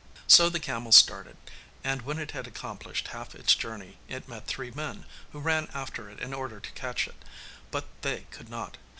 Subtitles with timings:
[0.25, 1.37] So the camel started,
[1.83, 6.09] and when it had accomplished half its journey it met three men, who ran after
[6.09, 7.23] it in order to catch it;
[7.69, 8.79] but they could not.